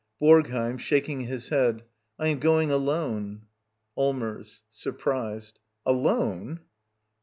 [0.19, 0.79] BoRGHEiM.
[0.79, 1.83] [Shaking his head.]
[2.17, 3.45] I am going alone.
[3.95, 4.63] Allmers.
[4.71, 6.61] [Surprised.] Alone!